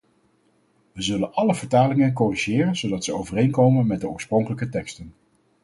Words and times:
We 0.91 1.01
zullen 1.01 1.33
alle 1.33 1.55
vertalingen 1.55 2.13
corrigeren 2.13 2.75
zodat 2.75 3.03
ze 3.03 3.13
overeenkomen 3.13 3.87
met 3.87 4.01
de 4.01 4.09
oorspronkelijke 4.09 4.69
teksten. 4.69 5.13